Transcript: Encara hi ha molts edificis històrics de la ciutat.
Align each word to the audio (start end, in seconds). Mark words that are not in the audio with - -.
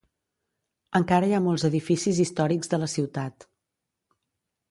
Encara 0.99 1.27
hi 1.31 1.35
ha 1.39 1.41
molts 1.47 1.65
edificis 1.69 2.23
històrics 2.25 2.73
de 2.73 2.79
la 2.85 2.89
ciutat. 2.97 3.49